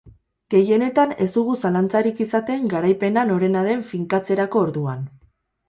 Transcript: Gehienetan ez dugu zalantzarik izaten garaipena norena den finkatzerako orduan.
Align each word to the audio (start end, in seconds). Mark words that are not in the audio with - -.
Gehienetan 0.53 1.13
ez 1.25 1.27
dugu 1.35 1.57
zalantzarik 1.65 2.23
izaten 2.25 2.67
garaipena 2.73 3.27
norena 3.35 3.65
den 3.71 3.87
finkatzerako 3.93 4.67
orduan. 4.69 5.09